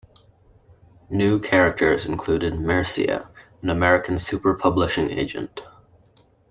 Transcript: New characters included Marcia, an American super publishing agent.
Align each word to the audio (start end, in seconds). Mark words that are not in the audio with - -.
New 1.11 1.39
characters 1.39 2.07
included 2.07 2.55
Marcia, 2.59 3.29
an 3.61 3.69
American 3.69 4.17
super 4.17 4.55
publishing 4.55 5.11
agent. 5.11 5.61